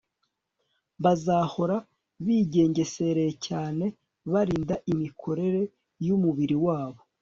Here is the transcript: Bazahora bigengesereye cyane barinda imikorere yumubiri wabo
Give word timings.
Bazahora 1.03 1.75
bigengesereye 2.25 3.31
cyane 3.47 3.85
barinda 4.31 4.75
imikorere 4.91 5.61
yumubiri 6.05 6.57
wabo 6.65 7.01